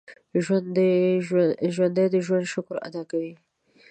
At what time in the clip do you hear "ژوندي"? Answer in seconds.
1.73-2.05